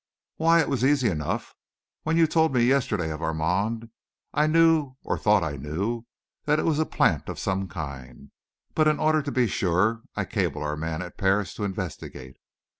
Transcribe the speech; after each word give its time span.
"Why, 0.37 0.59
it 0.61 0.67
was 0.67 0.83
easy 0.83 1.09
enough. 1.09 1.53
When 2.01 2.17
you 2.17 2.25
told 2.25 2.55
me 2.55 2.63
yesterday 2.63 3.11
of 3.11 3.21
Armand, 3.21 3.91
I 4.33 4.47
knew, 4.47 4.95
or 5.03 5.15
thought 5.15 5.43
I 5.43 5.57
knew, 5.57 6.07
that 6.45 6.57
it 6.57 6.65
was 6.65 6.79
a 6.79 6.87
plant 6.87 7.29
of 7.29 7.37
some 7.37 7.67
kind. 7.67 8.31
But, 8.73 8.87
in 8.87 8.97
order 8.97 9.21
to 9.21 9.31
be 9.31 9.45
sure, 9.45 10.01
I 10.15 10.25
cabled 10.25 10.63
our 10.63 10.75
man 10.75 11.03
at 11.03 11.19
Paris 11.19 11.53
to 11.53 11.65
investigate. 11.65 12.37